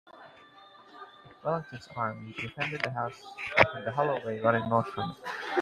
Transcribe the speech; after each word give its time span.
Wellington's 1.43 1.87
army 1.95 2.33
defended 2.33 2.81
the 2.81 2.89
house 2.89 3.21
and 3.75 3.85
the 3.85 3.91
hollow 3.91 4.15
way 4.25 4.39
running 4.39 4.67
north 4.67 4.87
from 4.89 5.11
it. 5.11 5.17